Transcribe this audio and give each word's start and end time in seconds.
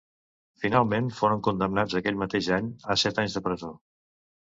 Finalment, 0.61 1.09
foren 1.17 1.43
condemnats, 1.47 1.97
aquell 1.99 2.17
mateix 2.21 2.47
any, 2.57 2.71
a 2.95 2.95
set 3.03 3.21
anys 3.25 3.37
de 3.37 3.43
presó. 3.49 3.71